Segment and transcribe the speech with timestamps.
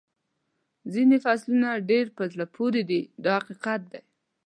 [0.93, 4.01] ځینې فصلونه یې ډېر په زړه پورې دي دا حقیقت دی.